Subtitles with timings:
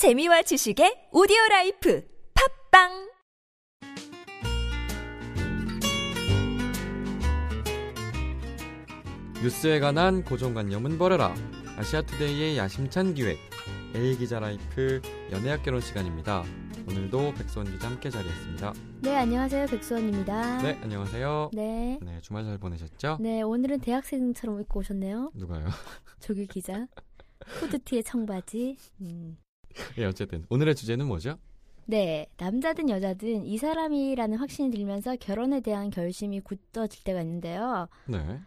[0.00, 2.02] 재미와 지식의 오디오 라이프
[2.70, 3.10] 팟빵
[9.42, 11.34] 뉴스에 관한 고정관념은 버려라.
[11.76, 13.36] 아시아투데이의 야심찬 기획.
[13.94, 15.02] A 기자 라이프
[15.32, 16.44] 연애학개론 시간입니다.
[16.88, 18.72] 오늘도 백수원 기자 함께 자리했습니다.
[19.02, 19.66] 네, 안녕하세요.
[19.66, 20.62] 백수원입니다.
[20.62, 21.50] 네, 안녕하세요.
[21.52, 21.98] 네.
[22.00, 23.18] 네, 주말 잘 보내셨죠?
[23.20, 25.32] 네, 오늘은 대학생처럼 입고 오셨네요.
[25.34, 25.66] 누가요?
[26.20, 26.86] 조규 기자.
[27.44, 28.78] 후드티에 청바지.
[29.02, 29.36] 음.
[29.98, 31.38] 예, 어쨌든 오늘의 주제는 뭐죠?
[31.86, 37.88] 네, 남자든 여자든 이 사람이라는 확신이 들면서 결혼에 대한 결심이 굳어질 때가 있는데요.
[38.06, 38.38] 네.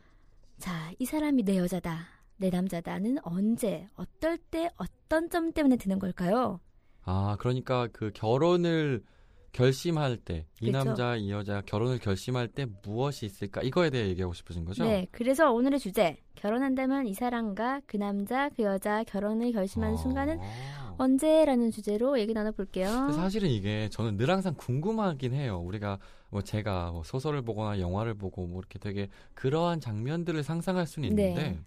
[0.57, 6.61] 자, 이 사람이 내 여자다, 내 남자다는 언제, 어떨 때, 어떤 점 때문에 드는 걸까요?
[7.03, 9.03] 아, 그러니까 그 결혼을
[9.51, 10.85] 결심할 때, 이 그렇죠.
[10.85, 13.61] 남자, 이 여자 결혼을 결심할 때 무엇이 있을까?
[13.61, 14.85] 이거에 대해 얘기하고 싶으신 거죠?
[14.85, 19.97] 네, 그래서 오늘의 주제, 결혼한다면 이 사람과 그 남자, 그 여자 결혼을 결심하는 아.
[19.97, 20.39] 순간은
[20.97, 23.11] 언제라는 주제로 얘기 나눠볼게요.
[23.11, 25.59] 사실은 이게 저는 늘 항상 궁금하긴 해요.
[25.59, 31.09] 우리가 뭐 제가 뭐 소설을 보거나 영화를 보고 뭐 이렇게 되게 그러한 장면들을 상상할 수는
[31.09, 31.59] 있는데 네.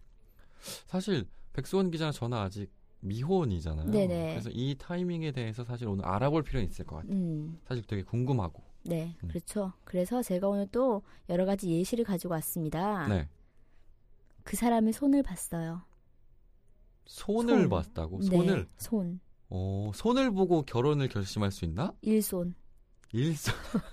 [0.87, 3.91] 사실 백수원 기자는 저는 아직 미혼이잖아요.
[3.91, 4.31] 네네.
[4.31, 7.13] 그래서 이 타이밍에 대해서 사실 오늘 알아볼 필요는 있을 것 같아요.
[7.13, 7.59] 음.
[7.65, 8.63] 사실 되게 궁금하고.
[8.85, 9.29] 네, 음.
[9.29, 9.73] 그렇죠.
[9.85, 13.07] 그래서 제가 오늘 또 여러 가지 예시를 가지고 왔습니다.
[13.09, 13.29] 네.
[14.45, 15.83] 그 사람의 손을 봤어요.
[17.05, 17.69] 손을 손.
[17.69, 18.21] 봤다고?
[18.21, 18.69] 네, 손을?
[18.77, 19.21] 손.
[19.49, 21.93] 어, 손을 보고 결혼을 결심할 수 있나?
[22.03, 22.55] 일손.
[23.13, 23.55] 일손.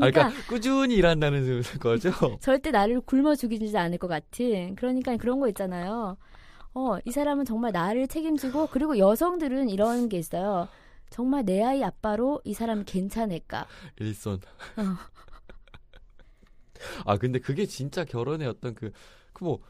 [0.00, 2.10] 아, 그러니까, 그러니까 꾸준히 일한다는 거죠?
[2.40, 4.74] 절대 나를 굶어 죽이지 않을 것 같은.
[4.76, 6.16] 그러니까 그런 거 있잖아요.
[6.74, 10.68] 어, 이 사람은 정말 나를 책임지고 그리고 여성들은 이런 게 있어요.
[11.10, 13.70] 정말 내 아이 아빠로 이 사람이 괜찮을까?
[13.98, 14.40] 일손.
[14.76, 14.82] 어.
[17.04, 18.90] 아 근데 그게 진짜 결혼의 어떤 그
[19.32, 19.60] 그 뭐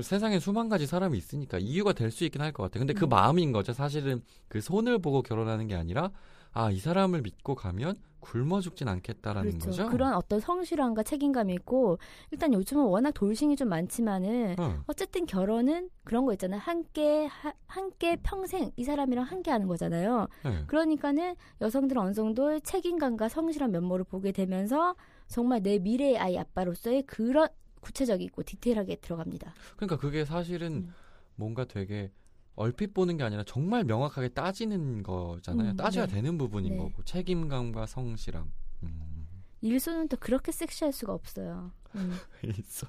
[0.00, 2.78] 세상에 수만 가지 사람이 있으니까 이유가 될 수 있긴 할 것 같아.
[2.78, 3.08] 근데 그 음.
[3.10, 3.72] 마음인 거죠.
[3.72, 6.10] 사실은 그 손을 보고 결혼하는 게 아니라
[6.54, 9.70] 아 이 사람을 믿고 가면 굶어 죽진 않겠다라는 그렇죠.
[9.70, 9.88] 거죠.
[9.88, 11.98] 그런 어떤 성실함과 책임감이 있고
[12.30, 14.82] 일단 요즘은 워낙 돌싱이 좀 많지만은 어.
[14.86, 16.60] 어쨌든 결혼은 그런 거 있잖아요.
[16.60, 20.28] 함께 하- 함께 평생 이 사람이랑 함께 하는 거잖아요.
[20.44, 20.64] 네.
[20.66, 24.94] 그러니까는 여성들은 어느 정도 책임감과 성실한 면모를 보게 되면서
[25.28, 27.48] 정말 내 미래의 아이 아빠로서의 그런
[27.82, 29.52] 구체적이고 디테일하게 들어갑니다.
[29.76, 30.94] 그러니까 그게 사실은 음.
[31.36, 32.10] 뭔가 되게
[32.54, 35.72] 얼핏 보는 게 아니라 정말 명확하게 따지는 거잖아요.
[35.72, 36.14] 음, 따져야 네.
[36.14, 36.78] 되는 부분인 네.
[36.78, 38.50] 거고 책임감과 성실함.
[38.84, 39.26] 음.
[39.60, 41.72] 일손은 또 그렇게 섹시할 수가 없어요.
[41.94, 42.12] 음.
[42.42, 42.88] 일손.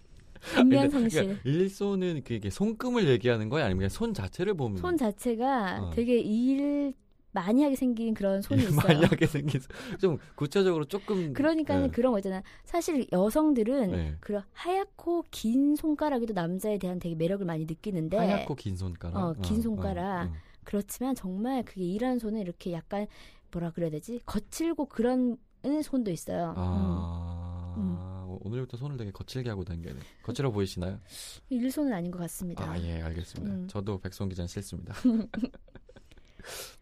[0.57, 1.21] 인면 근데 성실.
[1.23, 5.89] 그러니까 일손은 그게 손금을 얘기하는 거야 아니면 그냥 손 자체를 보면 손 자체가 어.
[5.91, 6.93] 되게 일
[7.33, 8.75] 많이 하게 생긴 그런 손이 있어요.
[8.75, 11.91] 만약에 생긴 손- 좀 구체적으로 조금 그러니까는 네.
[11.91, 12.41] 그런 거 있잖아.
[12.63, 14.15] 사실 여성들은 네.
[14.19, 19.15] 그런 하얗고 긴 손가락에도 남자에 대한 되게 매력을 많이 느끼는데 하얗고 긴 손가락.
[19.17, 20.23] 어, 긴 손가락.
[20.23, 20.33] 어, 어.
[20.63, 23.07] 그렇지만 정말 그게 일하는 손은 이렇게 약간
[23.51, 24.21] 뭐라 그래야 되지?
[24.25, 25.37] 거칠고 그런
[25.83, 26.53] 손도 있어요.
[26.57, 27.95] 음.
[27.99, 29.93] 아 오늘부터 손을 되게 거칠게 하고 다니네.
[30.23, 30.93] 거칠어 보이시나요?
[30.93, 30.99] 음.
[31.49, 32.69] 일손은 아닌 것 같습니다.
[32.71, 33.53] 아 예 알겠습니다.
[33.55, 33.67] 음.
[33.67, 34.93] 저도 백성 기자는 싫습니다.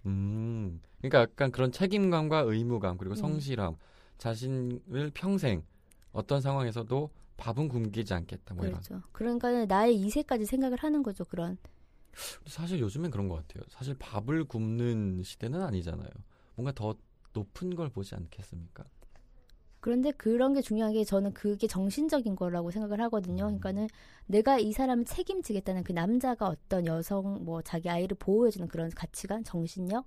[0.06, 3.16] 음 그러니까 약간 그런 책임감과 의무감 그리고 음.
[3.16, 3.76] 성실함
[4.18, 5.64] 자신을 평생
[6.12, 8.80] 어떤 상황에서도 밥은 굶기지 않겠다 뭐 이런.
[8.80, 9.02] 그렇죠.
[9.12, 11.26] 그러니까 나의 이세까지 생각을 하는 거죠.
[11.26, 11.58] 그런.
[12.46, 13.64] 사실 요즘엔 그런 것 같아요.
[13.70, 16.10] 사실 밥을 굶는 시대는 아니잖아요.
[16.56, 16.94] 뭔가 더
[17.34, 18.84] 높은 걸 보지 않겠습니까?
[19.82, 23.46] 그런데 그런 게 중요한 게 저는 그게 정신적인 거라고 생각을 하거든요.
[23.46, 23.60] 음.
[23.60, 23.88] 그러니까는
[24.28, 30.06] 내가 이 사람을 책임지겠다는 그 남자가 어떤 여성 뭐 자기 아이를 보호해주는 그런 가치관, 정신력.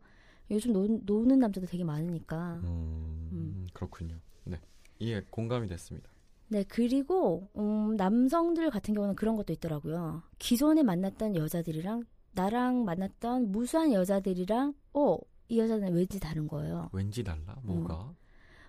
[0.50, 2.60] 요즘 노, 노는 남자도 되게 많으니까.
[2.62, 3.66] 음, 음.
[3.72, 4.16] 그렇군요.
[4.44, 4.60] 네.
[5.00, 6.08] 이해 공감이 됐습니다.
[6.48, 10.22] 네, 그리고 음, 남성들 같은 경우는 그런 것도 있더라고요.
[10.38, 15.18] 기존에 만났던 여자들이랑 나랑 만났던 무수한 여자들이랑 어,
[15.48, 16.90] 이 여자는 왠지 다른 거예요.
[16.92, 17.56] 왠지 달라?
[17.62, 18.14] 뭐가?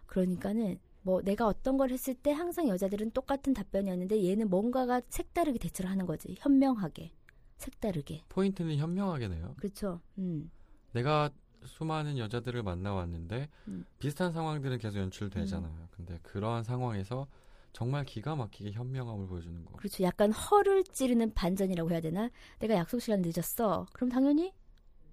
[0.08, 5.92] 그러니까는 뭐 내가 어떤 걸 했을 때 항상 여자들은 똑같은 답변이었는데 얘는 뭔가가 색다르게 대처를
[5.92, 6.36] 하는 거지.
[6.40, 7.12] 현명하게.
[7.58, 8.24] 색다르게.
[8.28, 9.54] 포인트는 현명하게네요.
[9.58, 10.02] 그렇죠.
[10.18, 10.50] 음.
[10.94, 11.30] 내가
[11.64, 13.86] 수많은 여자들을 만나왔는데 음.
[14.00, 15.90] 비슷한 상황들은 계속 연출되잖아요.
[15.92, 17.28] 근데 그러한 상황에서
[17.72, 19.74] 정말 기가 막히게 현명함을 보여주는 거.
[19.74, 20.02] 그렇죠.
[20.02, 22.32] 약간 허를 찌르는 반전이라고 해야 되나?
[22.58, 23.86] 내가 약속 시간 늦었어.
[23.94, 24.54] 그럼 당연히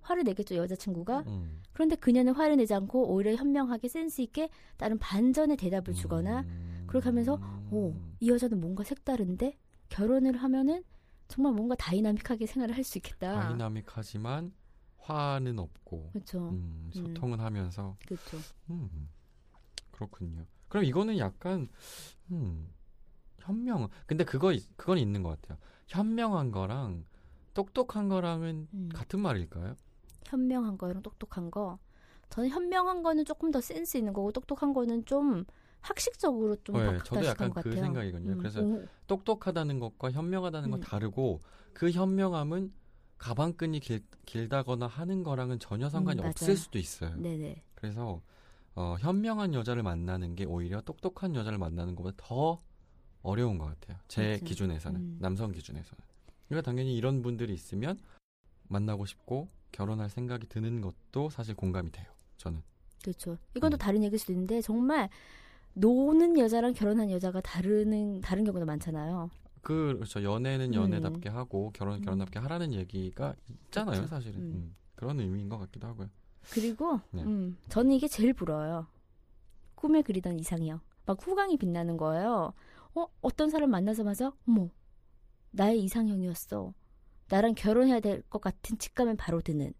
[0.02, 1.20] 화를 내겠죠, 여자친구가.
[1.26, 1.60] 음.
[1.72, 6.84] 그런데 그녀는 화를 내지 않고 오히려 현명하게 센스 있게 다른 반전의 대답을 주거나 음.
[6.86, 7.40] 그렇게 하면서
[7.70, 9.56] 오, 이 여자는 뭔가 색다른데
[9.88, 10.82] 결혼을 하면은
[11.28, 13.40] 정말 뭔가 다이나믹하게 생활을 할 수 있겠다.
[13.48, 14.52] 다이나믹하지만
[14.98, 16.50] 화는 없고 그렇죠.
[16.50, 18.38] 음, 소통은 하면서 그렇죠.
[18.70, 19.08] 음,
[19.90, 20.44] 그렇군요.
[20.68, 21.68] 그럼 이거는 약간
[22.30, 22.68] 음,
[23.40, 23.88] 현명.
[24.06, 25.58] 근데 그거 있- 그건 있는 것 같아요.
[25.88, 27.04] 현명한 거랑
[27.54, 28.88] 똑똑한 거랑은 음.
[28.94, 29.76] 같은 말일까요?
[30.26, 31.78] 현명한 거랑 똑똑한 거.
[32.30, 35.44] 저는 현명한 거는 조금 더 센스 있는 거고 똑똑한 거는 좀
[35.80, 37.84] 학식적으로 좀 네, 더 저도 약간 것그 같아요.
[37.84, 38.32] 생각이거든요.
[38.32, 40.82] 음, 그래서 오, 똑똑하다는 것과 현명하다는 건 음.
[40.82, 41.40] 다르고
[41.74, 42.72] 그 현명함은
[43.18, 46.56] 가방끈이 길, 길다거나 하는 거랑은 전혀 상관이 음, 없을.
[46.56, 47.14] 수도 있어요.
[47.16, 47.62] 네네.
[47.74, 48.22] 그래서
[48.74, 52.62] 어, 현명한 여자를 만나는 게 오히려 똑똑한 여자를 만나는 것보다 더
[53.22, 53.98] 어려운 것 같아요.
[54.08, 54.38] 제 맞아요.
[54.38, 55.18] 기준에서는 음.
[55.20, 56.02] 남성 기준에서는.
[56.48, 57.98] 그러니까 당연히 이런 분들이 있으면
[58.68, 62.06] 만나고 싶고 결혼할 생각이 드는 것도 사실 공감이 돼요.
[62.36, 62.62] 저는.
[63.02, 63.36] 그렇죠.
[63.56, 63.78] 이건 또 음.
[63.78, 65.08] 다른 얘기일 수도 있는데 정말
[65.74, 69.30] 노는 여자랑 결혼한 여자가 다르는 다른 경우도 많잖아요.
[69.62, 70.22] 그 그렇죠.
[70.22, 70.74] 연애는 음.
[70.74, 72.04] 연애답게 하고 결혼은 음.
[72.04, 74.08] 결혼답게 하라는 얘기가 있잖아요, 그렇죠.
[74.08, 74.40] 사실은.
[74.40, 74.52] 음.
[74.54, 74.76] 음.
[74.94, 76.08] 그런 의미인 것 같기도 하고요.
[76.50, 77.22] 그리고 네.
[77.22, 78.86] 음, 저는 이게 제일 부러워요.
[79.74, 80.80] 꿈에 그리던 이상형.
[81.06, 82.52] 막 후광이 빛나는 거예요.
[82.94, 84.68] 어, 어떤 사람 만나자마자 어머,
[85.50, 86.72] 나의 이상형이었어.
[87.32, 89.72] 나랑 결혼해야 될 것 같은 직감은 바로 드는.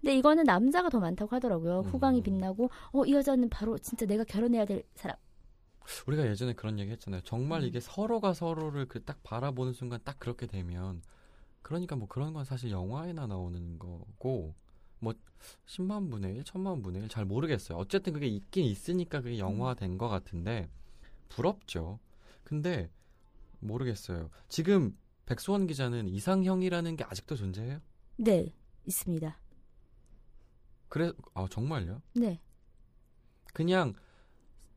[0.00, 1.80] 근데 이거는 남자가 더 많다고 하더라고요.
[1.80, 1.84] 음.
[1.84, 5.16] 후광이 빛나고 어, 이 여자는 바로 진짜 내가 결혼해야 될 사람.
[6.06, 7.22] 우리가 예전에 그런 얘기 했잖아요.
[7.24, 7.66] 정말 음.
[7.66, 11.00] 이게 서로가 서로를 그 딱 바라보는 순간 딱 그렇게 되면
[11.62, 14.54] 그러니까 뭐 그런 건 사실 영화에나 나오는 거고
[14.98, 15.14] 뭐
[15.66, 17.78] 10만 분의 1, 1000만 분의 1 잘 모르겠어요.
[17.78, 20.68] 어쨌든 그게 있긴 있으니까 그게 영화된 것 같은데
[21.30, 21.98] 부럽죠.
[22.44, 22.90] 근데
[23.60, 24.28] 모르겠어요.
[24.48, 24.94] 지금
[25.30, 27.80] 백수원 기자는 이상형이라는 게 아직도 존재해요?
[28.16, 28.52] 네,
[28.84, 29.38] 있습니다.
[30.88, 32.02] 그래 아 정말요?
[32.14, 32.40] 네.
[33.54, 33.94] 그냥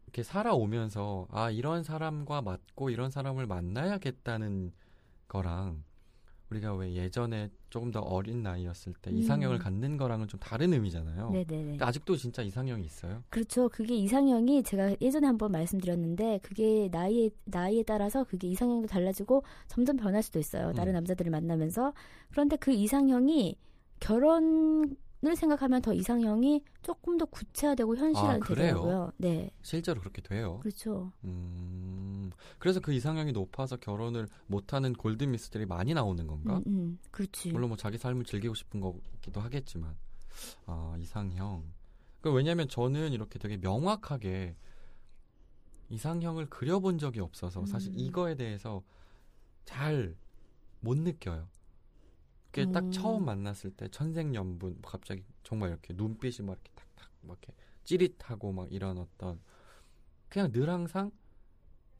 [0.04, 4.74] 이렇게 살아오면서 아 이런 사람과 맞고 이런 사람을 만나야겠다는
[5.28, 5.84] 거랑
[6.54, 9.18] 우리가 왜 예전에 조금 더 어린 나이였을 때 음.
[9.18, 11.32] 이상형을 갖는 거랑은 좀 다른 의미잖아요.
[11.32, 11.78] 네, 네, 네.
[11.80, 13.24] 아직도 진짜 이상형이 있어요.
[13.30, 13.70] 그렇죠.
[13.70, 20.22] 그게 이상형이 제가 예전에 한번 말씀드렸는데 그게 나이에 나이에 따라서 그게 이상형도 달라지고 점점 변할
[20.22, 20.72] 수도 있어요.
[20.74, 20.96] 다른 음.
[20.96, 21.94] 남자들을 만나면서
[22.32, 23.58] 그런데 그 이상형이
[24.00, 24.96] 결혼을
[25.36, 28.40] 생각하면 더 이상형이 조금 더 구체화되고 현실화 아?
[28.40, 29.12] 되더라고요.
[29.18, 30.60] 네, 실제로 그렇게 돼요.
[30.62, 31.12] 그렇죠.
[31.24, 32.13] 음,
[32.60, 36.58] 그래서 그 이상형이 높아서 결혼을 못하는 골드미스들이 많이 나오는 건가?
[36.58, 37.52] 음, 음, 그렇지.
[37.52, 39.96] 물론 뭐 자기 삶을 즐기고 싶은 거기도 하겠지만
[40.66, 41.64] 아 이상형
[42.22, 44.56] 그 왜냐면 저는 이렇게 되게 명확하게
[45.90, 48.00] 이상형을 그려본 적이 없어서 사실 음.
[48.00, 48.84] 이거에 대해서
[49.66, 50.16] 잘
[50.84, 51.48] 못 느껴요.
[52.52, 52.92] 그게 딱 음.
[52.92, 57.54] 처음 만났을 때 천생연분 뭐 갑자기 정말 이렇게 눈빛이 막 이렇게 탁탁 막 이렇게
[57.84, 59.40] 찌릿하고 막 이런 어떤
[60.30, 61.12] 그냥 늘 항상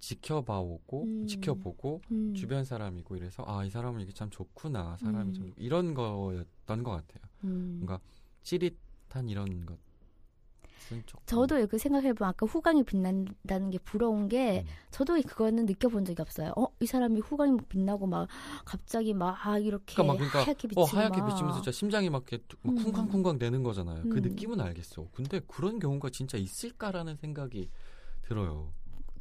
[0.04, 1.28] 지켜봐오고 음.
[1.28, 5.34] 지켜보고 음, 주변 사람이고 이래서 아 이 사람은 이게 참 좋구나 사람이 음.
[5.34, 7.24] 좀 이런 거였던 것 같아요.
[7.46, 7.78] 음.
[7.80, 8.00] 뭔가
[8.44, 9.66] 찌릿한 이런
[11.06, 14.68] 조금 저도 이렇게 생각해보면 아까 후광이 빛난다는 게 부러운 게 음.
[14.92, 16.52] 저도 그거는 느껴본 적이 없어요.
[16.58, 18.28] 어, 이 사람이 후광이 빛나고 막
[18.66, 21.28] 갑자기 막 아, 이렇게 그러니까 막 그러니까 하얗게 비치고 어 하얗게 막.
[21.30, 22.84] 비치면서 진짜 심장이 막 이렇게 툭- 막 음.
[22.84, 24.04] 쿵쾅쿵쾅 되는 거잖아요.
[24.10, 24.22] 그 음.
[24.24, 25.08] 느낌은 알겠어.
[25.14, 27.70] 근데 그런 경우가 진짜 있을까라는 생각이
[28.24, 28.74] 들어요.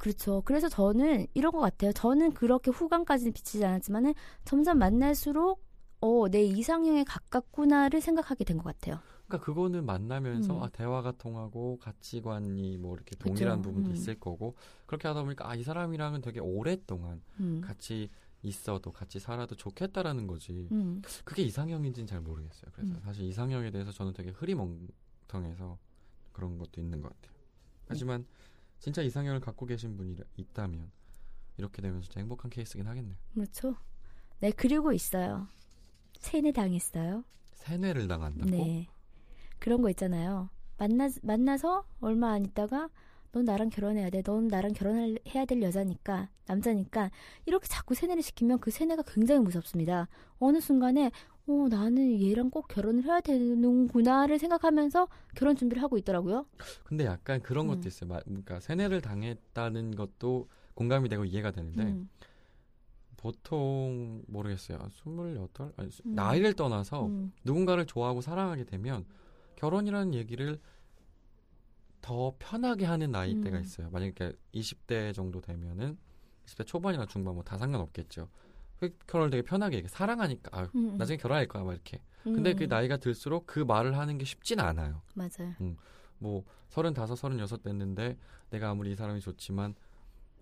[0.03, 0.41] 그렇죠.
[0.43, 1.93] 그래서 저는 이런 것 같아요.
[1.93, 4.13] 저는 그렇게 후광까지는 비치지 않았지만은
[4.43, 5.63] 점점 만날수록
[6.01, 8.99] 어, 내 이상형에 가깝구나를 생각하게 된 것 같아요.
[9.27, 10.61] 그러니까 그거는 만나면서 음.
[10.63, 13.69] 아, 대화가 통하고 가치관이 뭐 이렇게 동일한 그쵸.
[13.69, 13.95] 부분도 음.
[13.95, 14.55] 있을 거고
[14.85, 17.61] 그렇게 하다 보니까 아 이 사람이랑은 되게 오랫동안 음.
[17.63, 18.09] 같이
[18.41, 20.67] 있어도 같이 살아도 좋겠다라는 거지.
[20.73, 21.01] 음.
[21.23, 22.69] 그게 이상형인지는 잘 모르겠어요.
[22.75, 22.99] 그래서 음.
[23.05, 25.77] 사실 이상형에 대해서 저는 되게 흐리멍텅해서
[26.33, 27.33] 그런 것도 있는 것 같아요.
[27.87, 28.25] 하지만
[28.83, 30.91] 진짜 이상형을 갖고 계신 분이 있다면
[31.55, 33.15] 이렇게 되면 진짜 행복한 케이스긴 하겠네요.
[33.33, 33.77] 그렇죠.
[34.41, 35.47] 네, 그리고 있어요.
[36.19, 37.23] 세뇌 당했어요.
[37.53, 38.51] 세뇌를 당한다고?
[38.51, 38.89] 네.
[39.57, 40.49] 그런 거 있잖아요.
[40.77, 42.89] 만나, 만나서 얼마 안 있다가
[43.33, 44.21] 넌 나랑 결혼해야 돼.
[44.21, 47.09] 넌 나랑 결혼해야 될 여자니까, 남자니까,
[47.47, 50.07] 이렇게 자꾸 세뇌를 시키면 그 세뇌가 굉장히 무섭습니다.
[50.37, 51.11] 어느 순간에,
[51.47, 56.45] 어, 나는 얘랑 꼭 결혼을 해야 되는구나를 생각하면서 결혼 준비를 하고 있더라고요.
[56.83, 57.87] 근데 약간 그런 것도 음.
[57.87, 58.07] 있어요.
[58.07, 62.07] 마- 그러니까 세뇌를 당했다는 것도 공감이 되고 이해가 되는데 음,
[63.17, 64.77] 보통 모르겠어요.
[64.91, 66.13] 스물여덟 아니 수- 음.
[66.13, 69.05] 나이를 떠나서 음, 누군가를 좋아하고 사랑하게 되면
[69.55, 70.59] 결혼이라는 얘기를
[72.03, 73.61] 더 편하게 하는 나이대가 음.
[73.63, 73.89] 있어요.
[73.89, 75.97] 만약에 20대 정도 되면은
[76.45, 78.27] 20대 초반이나 중반 뭐 다 상관없겠죠.
[78.79, 79.87] 그 결혼을 되게 편하게 얘기해.
[79.87, 82.01] 사랑하니까 아, 음, 나중에 결혼할 거야 막 이렇게.
[82.23, 85.01] 근데 음, 그 나이가 들수록 그 말을 하는 게 쉽진 않아요.
[85.15, 85.53] 맞아요.
[86.19, 88.17] 뭐 서른다섯, 서른여섯 됐는데
[88.49, 89.73] 내가 아무리 이 사람이 좋지만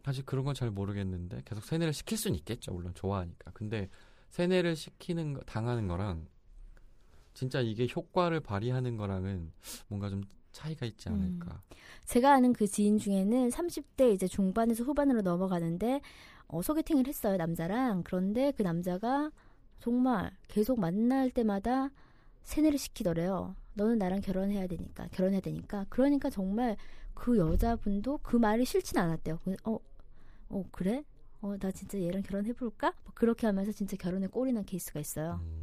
[0.04, 2.74] 사실 그런 건 잘 모르겠는데 계속 세뇌를 시킬 수는 있겠죠.
[2.74, 3.52] 물론 좋아하니까.
[3.52, 3.88] 근데
[4.32, 6.26] 세뇌를 시키는 거, 당하는 거랑
[7.36, 9.52] 진짜 이게 효과를 발휘하는 거랑은
[9.88, 11.62] 뭔가 좀 차이가 있지 않을까.
[12.06, 16.02] 제가 아는 그 지인 중에는 30대 이제 중반에서 후반으로 넘어가는데
[16.48, 19.32] 어, 소개팅을 했어요 남자랑 그런데 그 남자가
[19.80, 21.90] 정말 계속 만날 때마다
[22.44, 23.56] 세뇌를 시키더래요.
[23.76, 26.76] 너는 나랑 결혼해야 되니까 결혼해야 되니까 그러니까 정말
[27.14, 29.40] 그 여자분도 그 말이 싫진 않았대요.
[29.44, 29.78] 그- 어,
[30.50, 31.04] 어 그래?
[31.42, 32.94] 어 나 진짜 얘랑 결혼해볼까?
[33.04, 35.40] 뭐 그렇게 하면서 진짜 결혼에 꼴이 난 케이스가 있어요.
[35.44, 35.61] 음,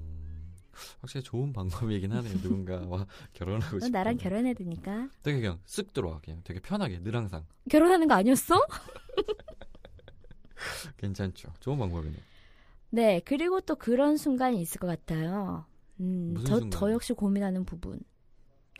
[1.00, 2.34] 확실히 좋은 방법이긴 하네요.
[2.42, 3.98] 누군가와 결혼하고 넌 싶다.
[3.98, 8.54] 나랑 결혼해야 되니까 되게 그냥 쓱 들어와 그냥 되게 편하게 늘 항상 결혼하는 거 아니었어?
[10.96, 11.52] 괜찮죠.
[11.60, 12.20] 좋은 방법이네요.
[12.90, 15.66] 네 그리고 또 그런 순간이 있을 것 같아요.
[16.00, 16.92] 음, 무슨 저, 저?
[16.92, 18.00] 역시 고민하는 부분.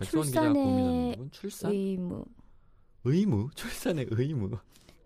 [0.03, 2.25] 출산의 고민하는 부분 출산 의무.
[3.05, 4.51] 의무 출산의 의무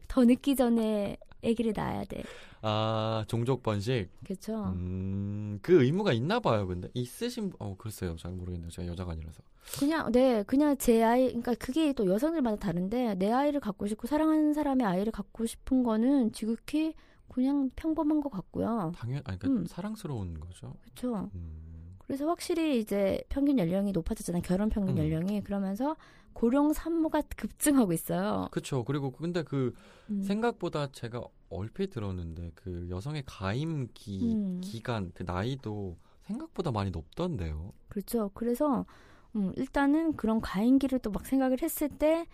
[0.08, 2.22] 더 늦기 전에 아기를 낳아야 돼.
[2.62, 4.64] 아 종족 번식 그렇죠?
[4.76, 6.66] 음, 그 의무가 있나 봐요.
[6.66, 8.16] 근데 있으신 분- 어 글쎄요.
[8.16, 8.70] 잘 모르겠네요.
[8.70, 9.42] 제가 여자가 아니라서.
[9.78, 14.52] 그냥 네 그냥 제 아이 그러니까 그게 또 여성들마다 다른데 내 아이를 갖고 싶고 사랑하는
[14.54, 16.94] 사람의 아이를 갖고 싶은 거는 지극히
[17.28, 18.92] 그냥 평범한 것 같고요.
[18.96, 19.66] 당연 아니 그러니까 음.
[19.66, 20.74] 사랑스러운 거죠.
[20.82, 21.30] 그렇죠.
[21.34, 21.96] 음.
[21.98, 24.42] 그래서 확실히 이제 평균 연령이 높아졌잖아요.
[24.42, 25.02] 결혼 평균 음.
[25.02, 25.96] 연령이 그러면서
[26.34, 28.48] 고령 산모가 급증하고 있어요.
[28.50, 28.84] 그렇죠.
[28.84, 29.74] 그리고 근데 그
[30.10, 30.22] 음.
[30.22, 34.60] 생각보다 제가 얼핏 들었는데 그 여성의 가임 기 음.
[34.62, 37.72] 기간 그 나이도 생각보다 많이 높던데요.
[37.88, 38.30] 그렇죠.
[38.34, 38.86] 그래서
[39.34, 42.26] 음, 일단은 그런 과잉기를 또 막 생각을 했을 때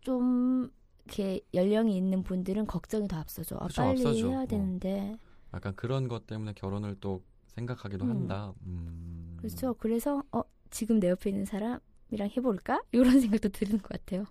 [0.00, 0.70] 좀
[1.04, 3.56] 이렇게 연령이 있는 분들은 걱정이 더 앞서죠.
[3.60, 4.30] 아, 그쵸, 빨리 앞서죠.
[4.30, 4.46] 해야 어.
[4.46, 5.16] 되는데.
[5.54, 8.10] 약간 그런 것 때문에 결혼을 또 생각하기도 음.
[8.10, 8.52] 한다.
[8.66, 9.36] 음.
[9.38, 9.74] 그렇죠.
[9.74, 11.78] 그래서 어 지금 내 옆에 있는 사람
[12.12, 12.82] 이랑 해볼까?
[12.92, 14.26] 이런 생각도 드는 것 같아요.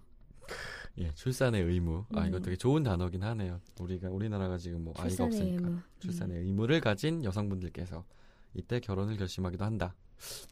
[1.00, 2.06] 예, 출산의 의무.
[2.14, 2.42] 아 이거 음.
[2.44, 3.60] 되게 좋은 단어긴 하네요.
[3.80, 5.80] 우리가 우리나라가 지금 뭐 아이가 없으니까 의무.
[6.00, 8.06] 출산의 의무를 가진 여성분들께서
[8.54, 9.96] 이때 결혼을 결심하기도 한다.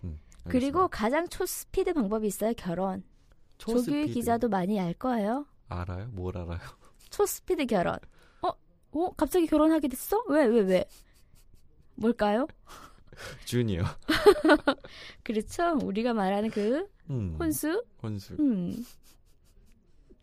[0.04, 0.20] 음.
[0.46, 2.54] 그리고 가장 초스피드 방법이 있어요.
[2.58, 3.04] 결혼.
[3.60, 4.06] 조규.
[4.08, 5.46] 기자도 많이 알 거예요.
[5.68, 6.08] 알아요?
[6.14, 6.60] 뭘 알아요?
[7.12, 7.98] 초스피드 결혼.
[8.42, 8.48] 어?
[8.92, 9.12] 어?
[9.16, 10.24] 갑자기 결혼하게 됐어?
[10.30, 10.46] 왜?
[10.46, 10.62] 왜?
[10.62, 10.86] 왜?
[11.96, 12.48] 뭘까요?
[13.46, 13.84] 주니어.
[15.24, 15.78] 그렇죠.
[15.84, 17.84] 우리가 말하는 그 음, 혼수.
[18.02, 18.36] 혼수.
[18.40, 18.84] 음.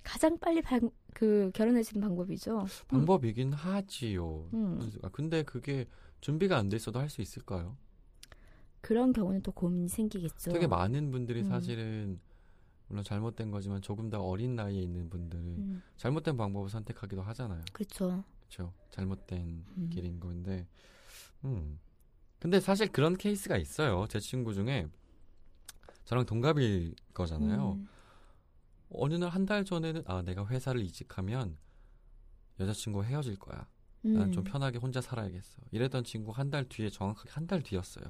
[0.02, 1.50] 가장 빨리 방, 그
[1.94, 2.66] 있는 방법이죠.
[2.88, 4.48] 방법이긴 하지요.
[4.54, 4.78] 음.
[4.80, 4.98] 혼수.
[5.02, 5.86] 아, 근데 그게
[6.20, 7.76] 준비가 안 돼 있어도 할 수 있을까요?
[8.80, 10.52] 그런 경우는 또 고민이 생기겠죠.
[10.52, 11.48] 되게 많은 분들이 음.
[11.48, 12.20] 사실은
[12.88, 17.62] 물론 잘못된 거지만 조금 더 어린 나이에 있는 분들은 음, 잘못된 방법을 선택하기도 하잖아요.
[17.72, 18.22] 그렇죠.
[18.38, 18.72] 그렇죠.
[18.90, 19.90] 잘못된 음.
[19.92, 20.68] 길인 건데.
[21.44, 21.80] 음.
[22.38, 24.07] 근데 사실 그런 케이스가 있어요.
[24.09, 24.87] 제 친구 중에
[26.05, 27.73] 저랑 동갑일 거잖아요.
[27.73, 27.88] 음,
[28.90, 31.57] 어느 날 한 달 전에는 아 내가 회사를 이직하면
[32.61, 33.69] 여자친구와 헤어질 거야.
[34.02, 34.33] 나는 음.
[34.33, 35.61] 좀 편하게 혼자 살아야겠어.
[35.73, 38.05] 이랬던 친구 한 달 뒤에 정확하게 한 달 뒤였어요.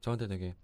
[0.00, 0.56] 저한테 되게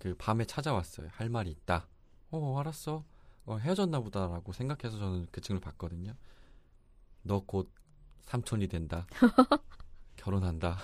[0.00, 1.08] 그 밤에 찾아왔어요.
[1.12, 1.86] 할 말이 있다.
[2.30, 3.04] 어 알았어.
[3.46, 6.14] 어, 헤어졌나 보다라고 생각해서 저는 그 친구를 봤거든요.
[7.22, 7.70] 너 곧
[8.22, 9.06] 삼촌이 된다.
[10.16, 10.78] 결혼한다.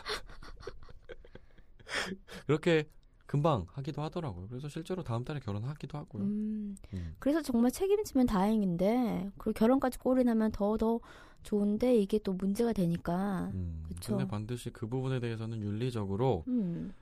[2.47, 2.89] 그렇게
[3.27, 4.49] 금방 하기도 하더라고요.
[4.49, 6.25] 그래서 실제로 다음 달에 결혼하기도 하고요.
[6.25, 7.15] 음, 음.
[7.19, 11.01] 그래서 정말 책임지면 다행인데 그 결혼까지 꼴이 나면 더 더
[11.43, 13.51] 좋은데 이게 또 문제가 되니까.
[13.55, 13.85] 음.
[13.89, 14.17] 그쵸.
[14.17, 16.93] 근데 반드시 그 부분에 대해서는 윤리적으로 음,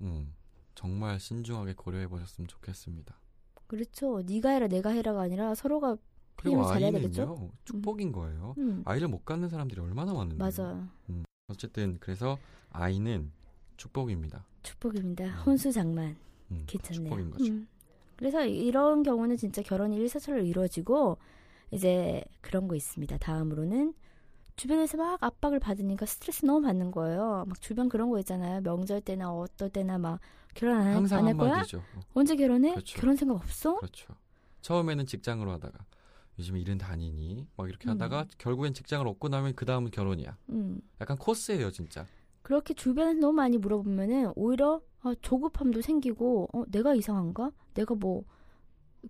[0.00, 0.32] 음,
[0.74, 3.14] 정말 신중하게 고려해 보셨으면 좋겠습니다.
[3.66, 4.22] 그렇죠.
[4.22, 5.96] 네가 해라 내가 해라가 아니라 서로가
[6.36, 7.50] 그리고 아이는요 되겠죠?
[7.64, 8.54] 축복인 거예요.
[8.58, 10.36] 음, 아이를 못 갖는 사람들이 얼마나 많은데.
[10.36, 10.88] 맞아요.
[11.48, 12.38] 어쨌든 그래서
[12.70, 13.32] 아이는
[13.82, 14.44] 축복입니다.
[14.62, 15.24] 축복입니다.
[15.24, 15.42] 음.
[15.46, 16.16] 혼수 장만
[16.52, 17.04] 음, 괜찮네요.
[17.04, 17.52] 축복인 거죠.
[17.52, 17.66] 음.
[18.16, 21.18] 그래서 이런 경우는 진짜 결혼이 일사천리로 이루어지고
[21.72, 23.18] 이제 그런 거 있습니다.
[23.18, 23.94] 다음으로는
[24.54, 27.44] 주변에서 막 압박을 받으니까 스트레스 너무 받는 거예요.
[27.48, 28.60] 막 주변 그런 거 있잖아요.
[28.60, 30.20] 명절 때나 어떨 때나 막
[30.54, 31.54] 결혼 안, 할 거야?
[31.54, 31.78] 한마디죠.
[31.78, 32.72] 어, 언제 결혼해?
[32.74, 33.00] 그렇죠.
[33.00, 33.76] 결혼 생각 없어?
[33.78, 34.14] 그렇죠.
[34.60, 35.84] 처음에는 직장으로 하다가
[36.38, 37.92] 요즘에 일은 다니니 막 이렇게 음.
[37.92, 40.36] 하다가 결국엔 직장을 얻고 나면 그 다음은 결혼이야.
[40.50, 40.80] 음.
[41.00, 42.06] 약간 코스예요, 진짜.
[42.42, 47.52] 그렇게 주변에서 너무 많이 물어보면은 오히려 아, 조급함도 생기고 어, 내가 이상한가?
[47.74, 48.24] 내가 뭐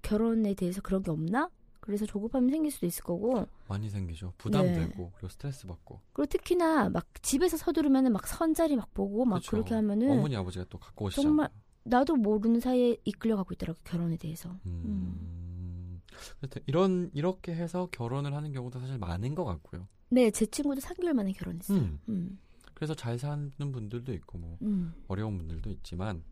[0.01, 1.51] 결혼에 대해서 그런 게 없나?
[1.81, 4.33] 그래서 조급함이 생길 수도 있을 거고 많이 생기죠.
[4.39, 5.11] 부담되고 네.
[5.17, 6.01] 그리고 스트레스 받고.
[6.13, 9.51] 그리고 특히나 막 집에서 서두르면은 막 선자리 막 보고 막 그렇죠.
[9.51, 11.29] 그렇게 하면은 어머니 아버지가 또 갖고 오시잖아요.
[11.29, 11.51] 정말
[11.83, 14.57] 나도 모르는 사이에 이끌려 가고 있더라고 결혼에 대해서.
[14.65, 16.01] 음.
[16.39, 19.89] 그래서 이런 이렇게 해서 결혼을 하는 경우도 사실 많은 것 같고요.
[20.11, 21.79] 네, 제 친구도 3개월 만에 결혼했어요.
[21.79, 21.99] 음.
[22.09, 22.39] 음.
[22.83, 24.93] 그래서 잘 사는 분들도 있고 뭐 음.
[25.07, 26.25] 어려운 분들도 있지만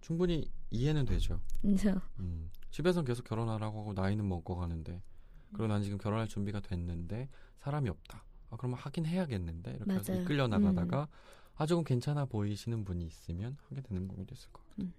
[0.00, 1.40] 충분히 이해는 되죠.
[1.62, 2.48] 그래서 음.
[2.70, 5.02] 집에선 계속 결혼하라고 하고 나이는 먹어가는데
[5.48, 7.28] 그리고 난 지금 결혼할 준비가 됐는데
[7.58, 8.22] 사람이 없다.
[8.50, 10.20] 아, 그러면 하긴 해야겠는데 이렇게 해서 맞아요.
[10.20, 10.24] 음.
[10.24, 11.08] 이끌려 나가다가
[11.56, 14.86] 아 조금 괜찮아 보이시는 분이 있으면 하게 되는 거이 됐을 것 같아요.
[14.86, 14.92] 음.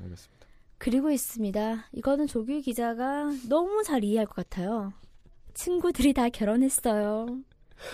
[0.00, 0.46] 알겠습니다.
[0.78, 1.88] 그리고 있습니다.
[1.92, 4.94] 이거는 조규 기자가 너무 잘 이해할 것 같아요.
[5.52, 7.26] 친구들이 다 결혼했어요.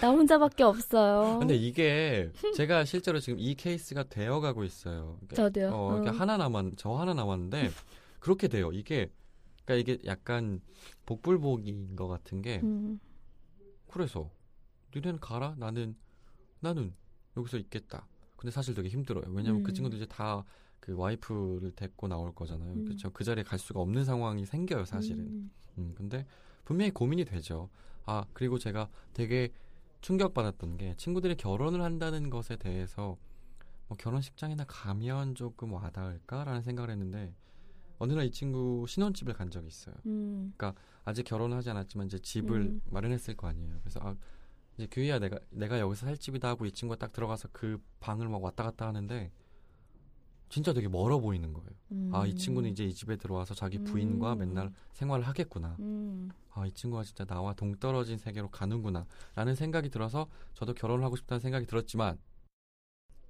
[0.01, 1.39] 나 혼자밖에 없어요.
[1.39, 5.19] 근데 이게 제가 실제로 지금 이 케이스가 되어가고 있어요.
[5.21, 5.71] 그러니까 저도요.
[5.71, 6.11] 어, 어.
[6.11, 7.71] 하나 남았, 저 하나 남았는데
[8.19, 8.71] 그렇게 돼요.
[8.73, 9.11] 이게
[9.65, 10.61] 그러니까 이게 약간
[11.07, 13.01] 복불복인 것 같은 게 음,
[13.89, 14.31] 그래서
[14.95, 15.55] 니네는 가라.
[15.59, 15.97] 나는
[16.61, 16.95] 나는
[17.37, 18.07] 여기서 있겠다.
[18.37, 19.25] 근데 사실 되게 힘들어요.
[19.29, 19.75] 왜냐면 그 음.
[19.75, 20.45] 친구들 이제 다
[20.81, 22.73] 그 와이프를 데리고 나올 거잖아요.
[22.73, 22.85] 음.
[22.87, 23.11] 그렇죠.
[23.11, 25.21] 그 자리에 갈 수가 없는 상황이 생겨요, 사실은.
[25.21, 26.27] 음, 음, 근데
[26.65, 27.69] 분명히 고민이 되죠.
[28.07, 29.53] 아, 그리고 제가 되게
[30.00, 33.16] 충격받았던 게 친구들이 결혼을 한다는 것에 대해서
[33.88, 37.35] 뭐 결혼식장이나 가면 조금 와닿을까라는 생각을 했는데
[37.99, 39.95] 어느 날 이 친구 신혼집을 간 적이 있어요.
[40.07, 40.54] 음,
[41.04, 42.80] 아직 결혼을 하지 않았지만 이제 집을 음.
[42.87, 43.78] 마련했을 거 아니에요.
[43.80, 44.16] 그래서 아,
[44.76, 48.42] 이제 규희야 내가 내가 여기서 살 집이다 하고 이 친구가 딱 들어가서 그 방을 막
[48.42, 49.30] 왔다 갔다 하는데
[50.49, 51.71] 진짜 되게 멀어 보이는 거예요.
[51.92, 52.11] 음.
[52.14, 54.38] 아, 이 친구는 이제 이 집에 들어와서 자기 부인과 음.
[54.38, 55.76] 맨날 생활을 하겠구나.
[56.57, 59.07] 음, 아, 이 친구가 진짜 나와 동떨어진 세계로 가는구나.
[59.35, 62.19] 라는 생각이 들어서 저도 결혼을 하고 싶다는 생각이 들었지만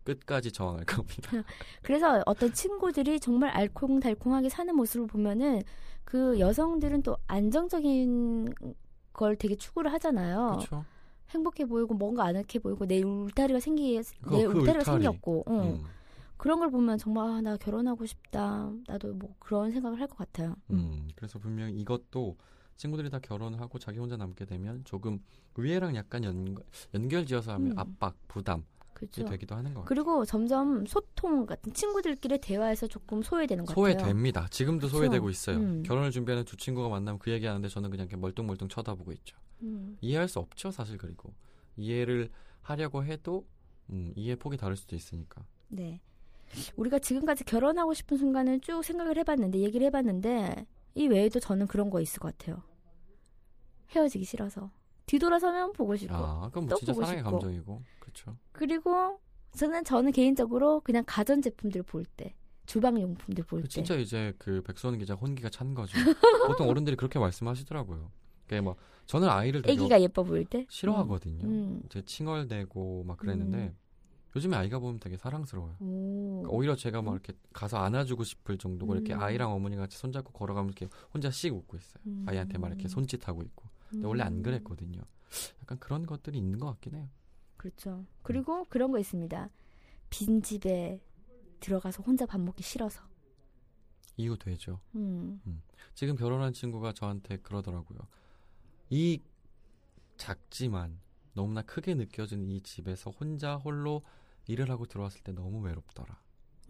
[0.04, 1.30] 끝까지 저항할 겁니다.
[1.82, 5.62] 그래서 어떤 친구들이 정말 알콩달콩하게 사는 모습을 보면은
[6.04, 8.54] 그 여성들은 또 안정적인
[9.12, 10.56] 걸 되게 추구를 하잖아요.
[10.56, 10.84] 그렇죠?
[11.30, 15.02] 행복해 보이고 뭔가 아늑해 보이고 내 울타리가 생기 그거, 내그 울타리가 울타리.
[15.04, 15.60] 생겼고 응.
[15.60, 15.84] 음.
[16.36, 18.72] 그런 걸 보면 정말 아, 나 결혼하고 싶다.
[18.88, 20.56] 나도 뭐 그런 생각을 할 것 같아요.
[20.70, 22.36] 음, 그래서 분명히 이것도
[22.80, 25.20] 친구들이 다 결혼하고 자기 혼자 남게 되면 조금
[25.54, 26.56] 위에랑 약간 연,
[26.94, 27.78] 연결지어서 하면 음.
[27.78, 28.62] 압박, 부담이
[28.94, 29.26] 그렇죠.
[29.26, 29.88] 되기도 하는 것 같아요.
[29.88, 33.98] 그리고 점점 소통 같은 친구들끼리 대화에서 조금 소외되는 것 같아요.
[33.98, 34.48] 소외됩니다.
[34.48, 34.96] 지금도 그쵸?
[34.96, 35.58] 소외되고 있어요.
[35.58, 35.82] 음.
[35.82, 39.36] 결혼을 준비하는 두 친구가 만나면 그 얘기하는데 저는 그냥 이렇게 멀뚱멀뚱 쳐다보고 있죠.
[39.62, 41.34] 음, 이해할 수 없죠, 사실 그리고
[41.76, 42.30] 이해를
[42.62, 43.46] 하려고 해도
[43.90, 45.44] 음, 이해 폭이 다를 수도 있으니까.
[45.68, 46.00] 네.
[46.76, 52.00] 우리가 지금까지 결혼하고 싶은 순간을 쭉 생각을 해봤는데 얘기를 해봤는데 이 외에도 저는 그런 거
[52.00, 52.69] 있을 것 같아요.
[53.90, 54.70] 헤어지기 싫어서
[55.06, 57.30] 뒤돌아서면 보고 싶고 아, 또뭐 진짜 보고 사랑의 싶고.
[57.30, 58.36] 감정이고, 그렇죠.
[58.52, 59.20] 그리고
[59.52, 62.34] 저는 저는 개인적으로 그냥 가전 제품들 볼 때
[62.66, 65.92] 주방 용품들 볼때 진짜 이제 그 백수원 기자 혼기가 찬 거죠.
[66.46, 68.12] 보통 어른들이 그렇게 말씀하시더라고요.
[68.44, 68.76] 그게 막
[69.06, 71.44] 저는 아이를 되게 아기가 예뻐 보일 때 싫어하거든요.
[71.44, 71.82] 음.
[71.86, 73.76] 이제 칭얼대고 막 그랬는데 음.
[74.36, 75.74] 요즘에 아이가 보면 되게 사랑스러워요.
[75.80, 76.42] 오.
[76.42, 79.20] 그러니까 오히려 제가 막 이렇게 가서 안아주고 싶을 정도고 이렇게 음.
[79.20, 82.00] 아이랑 어머니 같이 손잡고 걸어가면 이렇게 혼자 씩 웃고 있어요.
[82.06, 82.24] 음.
[82.28, 83.64] 아이한테 막 이렇게 손짓하고 있고.
[83.90, 85.02] 근데 원래 안 그랬거든요.
[85.62, 87.08] 약간 그런 것들이 있는 것 같긴 해요.
[87.56, 88.06] 그렇죠.
[88.22, 89.50] 그리고 그런 거 있습니다.
[90.08, 91.00] 빈 집에
[91.60, 93.02] 들어가서 혼자 밥 먹기 싫어서.
[94.16, 94.80] 이유 되죠.
[94.94, 95.40] 음.
[95.94, 97.98] 지금 결혼한 친구가 저한테 그러더라고요.
[98.90, 99.22] 이
[100.16, 100.98] 작지만
[101.34, 104.02] 너무나 크게 느껴지는 이 집에서 혼자 홀로
[104.46, 106.20] 일을 하고 들어왔을 때 너무 외롭더라.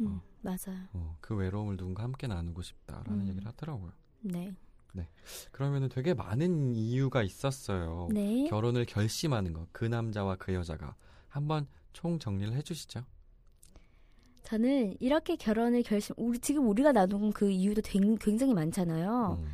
[0.01, 0.23] 음, 어.
[0.43, 0.87] 맞아요.
[0.93, 3.29] 어, 그 외로움을 누군가 함께 나누고 싶다라는 음.
[3.29, 3.93] 얘기를 하더라고요.
[4.21, 4.55] 네.
[5.53, 8.09] 그러면은 되게 많은 이유가 있었어요.
[8.13, 8.47] 네.
[8.49, 10.95] 결혼을 결심하는 거, 그 남자와 그 여자가
[11.29, 13.05] 한번 총 정리를 해 주시죠.
[14.43, 19.39] 저는 이렇게 결혼을 결심, 우리 지금 우리가 나눈 그 이유도 된- 굉장히 많잖아요.
[19.41, 19.49] 음,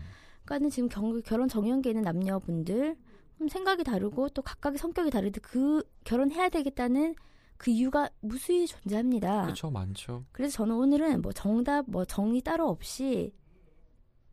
[0.45, 2.97] 그러니까는 지금 경- 결혼 정연기에 있는 남녀분들
[3.43, 7.15] 음, 생각이 다르고 또 각각의 성격이 다르데 그 결혼해야 되겠다는
[7.59, 9.43] 그 이유가 무수히 존재합니다.
[9.43, 10.25] 그렇죠, 많죠.
[10.33, 13.33] 그래서 저는 오늘은 뭐 정답, 뭐 정의 따로 없이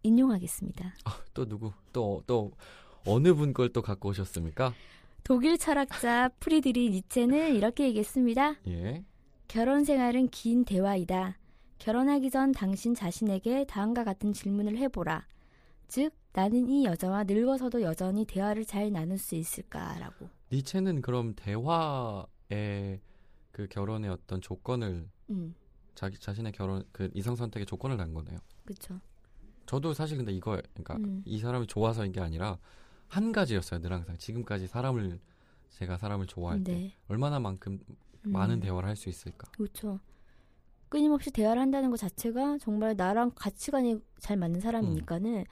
[0.04, 0.94] 인용하겠습니다.
[1.34, 2.52] 또 누구, 또 또
[3.06, 4.74] 어느 분 걸 또 갖고 오셨습니까?
[5.24, 8.56] 독일 철학자 프리드리 니체는 이렇게 얘기했습니다.
[8.68, 9.04] 예,
[9.48, 11.38] 결혼 생활은 긴 대화이다.
[11.80, 15.28] 결혼하기 전 당신 자신에게 다음과 같은 질문을 해보라.
[15.90, 20.30] 즉, 나는 이 여자와 늙어서도 여전히 대화를 잘 나눌 수 있을까라고.
[20.52, 23.00] 니체는 그럼 대화의
[23.52, 25.56] 그 결혼의 어떤 조건을 음,
[25.94, 28.40] 자기 자신의 결혼 그 이성 선택의 조건을 단 거네요.
[28.66, 29.00] 그쵸.
[29.66, 31.22] 저도 사실 근데 이거 그러니까 음.
[31.26, 32.58] 이 사람이 좋아서인 게 아니라
[33.08, 33.80] 한 가지였어요.
[33.82, 35.20] 늘 항상 지금까지 사람을
[35.70, 36.96] 제가 사람을 좋아할 때 네.
[37.08, 37.80] 얼마나 만큼
[38.26, 39.50] 음, 많은 대화를 할 수 있을까.
[39.52, 40.00] 그렇죠.
[40.90, 45.46] 끊임없이 대화를 한다는 것 자체가 정말 나랑 가치관이 잘 맞는 사람이니까는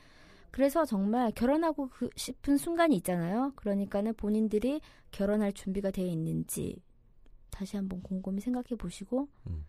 [0.51, 3.53] 그래서 정말 결혼하고 그 싶은 순간이 있잖아요.
[3.55, 6.81] 그러니까는 본인들이 결혼할 준비가 되어 있는지
[7.49, 9.65] 다시 한번 곰곰이 생각해 보시고 음.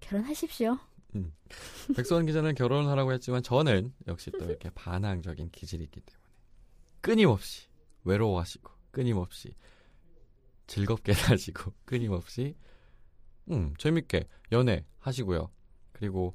[0.00, 0.78] 결혼하십시오.
[1.96, 6.24] 백수원 기자는 결혼을 하라고 했지만 저는 역시 또 이렇게 반항적인 기질이 있기 때문에
[7.00, 7.68] 끊임없이
[8.04, 9.54] 외로워하시고 끊임없이
[10.66, 12.54] 즐겁게 사시고 끊임없이
[13.50, 15.50] 음 재밌게 연애 하시고요.
[15.92, 16.34] 그리고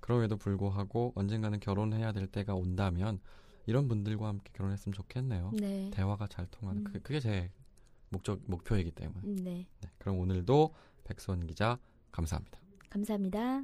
[0.00, 3.20] 그럼에도 불구하고 언젠가는 결혼해야 될 때가 온다면
[3.66, 5.52] 이런 분들과 함께 결혼했으면 좋겠네요.
[5.54, 5.90] 네.
[5.92, 6.84] 대화가 잘 통하는 음.
[6.84, 7.50] 그게, 그게 제
[8.10, 9.42] 목적 목표이기 때문에.
[9.42, 9.66] 네.
[9.80, 11.78] 네, 그럼 오늘도 백수원 기자
[12.12, 12.58] 감사합니다.
[12.90, 13.62] 감사합니다.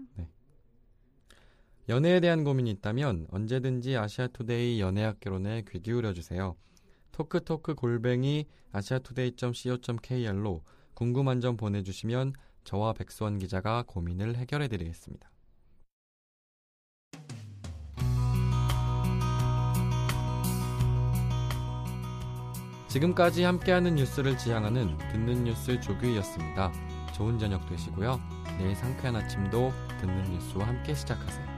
[1.90, 6.54] 연애에 대한 고민이 있다면 언제든지 아시아투데이 연애학 결혼에 귀 기울여 주세요.
[7.10, 10.62] 토크토크 골뱅이 아시아투데이.co.kr로
[10.94, 15.32] 궁금한 점 보내주시면 저와 백수원 기자가 고민을 해결해 드리겠습니다.
[22.86, 26.72] 지금까지 함께하는 뉴스를 지향하는 듣는 뉴스 조규희였습니다.
[27.14, 28.20] 좋은 저녁 되시고요.
[28.58, 31.49] 내일 상쾌한 아침도 듣는 뉴스와 함께 시작하세요.